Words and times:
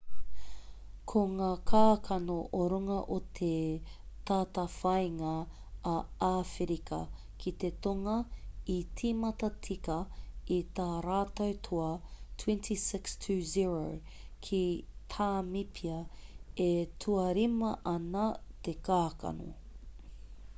ko 1.11 1.21
ngā 1.39 1.47
kākano 1.71 2.37
o 2.59 2.61
runga 2.71 2.95
o 3.15 3.17
te 3.39 3.49
tātāwhāinga 4.29 5.33
a 5.91 5.93
āwherika 6.29 6.99
ki 7.43 7.53
te 7.65 7.71
tonga 7.87 8.15
i 8.77 8.79
tīmata 9.03 9.51
tika 9.69 9.99
i 10.57 10.59
tā 10.81 10.87
rātou 11.09 11.53
toa 11.69 11.91
26- 12.47 13.15
00 13.53 14.19
ki 14.49 14.63
tāmipia 15.17 16.01
e 16.71 16.73
tuarima 17.05 17.75
ana 17.95 18.27
te 18.69 18.77
kākano 18.93 19.53